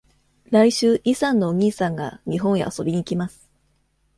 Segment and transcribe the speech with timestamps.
[0.49, 3.47] 来週イさんのお兄さんが日本へ遊びに来ます。